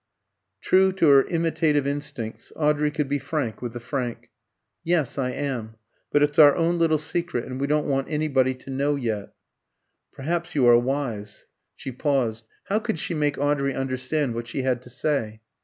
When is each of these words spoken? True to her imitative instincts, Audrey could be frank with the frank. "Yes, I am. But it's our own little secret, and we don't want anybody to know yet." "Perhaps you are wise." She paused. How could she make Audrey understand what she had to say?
True 0.61 0.91
to 0.93 1.09
her 1.09 1.25
imitative 1.25 1.85
instincts, 1.85 2.51
Audrey 2.55 2.89
could 2.89 3.07
be 3.07 3.19
frank 3.19 3.61
with 3.61 3.73
the 3.73 3.79
frank. 3.79 4.31
"Yes, 4.83 5.19
I 5.19 5.29
am. 5.29 5.75
But 6.11 6.23
it's 6.23 6.39
our 6.39 6.55
own 6.55 6.79
little 6.79 6.97
secret, 6.97 7.45
and 7.45 7.61
we 7.61 7.67
don't 7.67 7.85
want 7.85 8.09
anybody 8.09 8.55
to 8.55 8.71
know 8.71 8.95
yet." 8.95 9.35
"Perhaps 10.11 10.55
you 10.55 10.65
are 10.67 10.75
wise." 10.79 11.45
She 11.75 11.91
paused. 11.91 12.45
How 12.63 12.79
could 12.79 12.97
she 12.97 13.13
make 13.13 13.37
Audrey 13.37 13.75
understand 13.75 14.33
what 14.33 14.47
she 14.47 14.63
had 14.63 14.81
to 14.81 14.89
say? 14.89 15.41